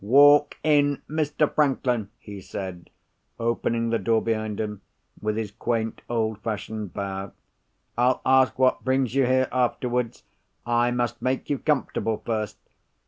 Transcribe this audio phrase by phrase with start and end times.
[0.03, 1.53] "Walk in, Mr.
[1.53, 2.89] Franklin," he said,
[3.39, 4.81] opening the door behind him,
[5.21, 7.33] with his quaint old fashioned bow.
[7.95, 12.57] "I'll ask what brings you here afterwards—I must make you comfortable first.